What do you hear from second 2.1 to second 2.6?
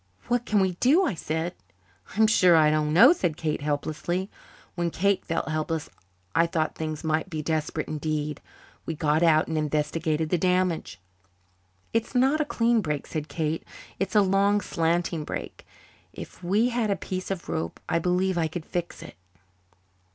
"I'm sure